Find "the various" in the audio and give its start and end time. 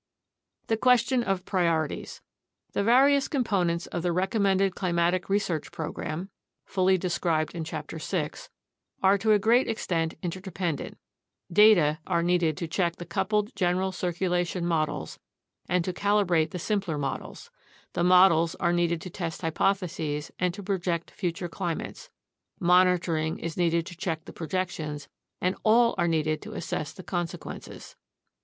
2.71-3.27